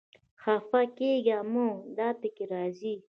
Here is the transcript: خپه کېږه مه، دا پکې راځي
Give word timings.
خپه 0.41 0.81
کېږه 0.97 1.37
مه، 1.51 1.67
دا 1.97 2.09
پکې 2.19 2.45
راځي 2.53 2.95